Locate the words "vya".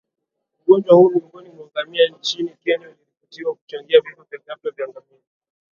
4.23-4.39, 4.71-4.87